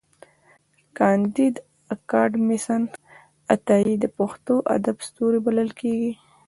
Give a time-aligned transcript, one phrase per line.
[0.97, 1.55] کانديد
[1.93, 2.81] اکاډميسن
[3.55, 6.11] عطايي د پښتو ادب ستوری بلل کېږي.